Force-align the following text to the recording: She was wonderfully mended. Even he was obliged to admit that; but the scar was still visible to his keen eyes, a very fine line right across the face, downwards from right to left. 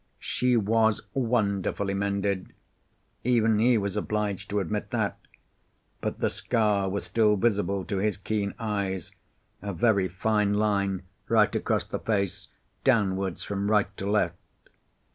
She 0.17 0.57
was 0.57 1.01
wonderfully 1.13 1.93
mended. 1.93 2.53
Even 3.23 3.59
he 3.59 3.77
was 3.77 3.95
obliged 3.95 4.49
to 4.49 4.59
admit 4.59 4.89
that; 4.89 5.19
but 5.99 6.17
the 6.19 6.29
scar 6.31 6.89
was 6.89 7.03
still 7.03 7.35
visible 7.35 7.85
to 7.85 7.97
his 7.97 8.17
keen 8.17 8.55
eyes, 8.57 9.11
a 9.61 9.73
very 9.73 10.07
fine 10.07 10.55
line 10.55 11.03
right 11.29 11.55
across 11.55 11.85
the 11.85 11.99
face, 11.99 12.47
downwards 12.83 13.43
from 13.43 13.69
right 13.69 13.95
to 13.97 14.09
left. 14.09 14.39